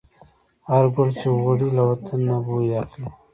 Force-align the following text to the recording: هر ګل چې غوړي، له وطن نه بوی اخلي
هر 0.69 0.85
ګل 0.95 1.09
چې 1.19 1.27
غوړي، 1.39 1.67
له 1.77 1.83
وطن 1.89 2.19
نه 2.27 2.35
بوی 2.45 2.69
اخلي 2.83 3.09